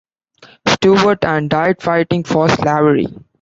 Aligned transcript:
Stuart, 0.67 1.23
and 1.25 1.47
died 1.47 1.79
fighting 1.83 2.23
for 2.23 2.49
slavery. 2.49 3.05